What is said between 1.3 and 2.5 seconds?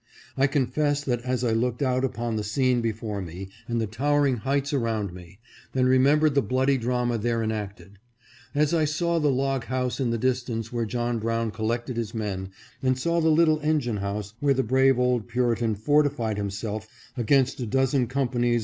I looked out upon the